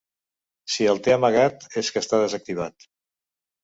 Si 0.75 0.87
el 0.93 1.03
té 1.09 1.15
amagat, 1.17 1.69
és 1.85 1.93
que 1.95 2.05
està 2.07 2.25
desactivat. 2.27 2.93